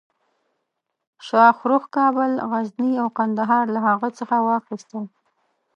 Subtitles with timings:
[1.27, 5.03] شاهرخ کابل، غزني او قندهار له هغه څخه واخیستل.